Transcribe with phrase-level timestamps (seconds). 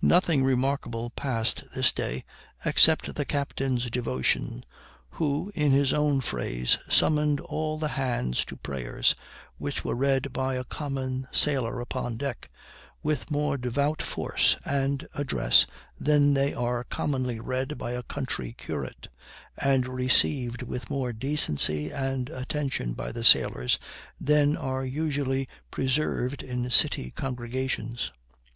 [0.00, 2.22] Nothing remarkable passed this day,
[2.64, 4.64] except the captain's devotion,
[5.10, 9.16] who, in his own phrase, summoned all hands to prayers,
[9.58, 12.48] which were read by a common sailor upon deck,
[13.02, 15.66] with more devout force and address
[15.98, 19.08] than they are commonly read by a country curate,
[19.58, 23.80] and received with more decency and attention by the sailors
[24.20, 28.12] than are usually preserved in city congregations.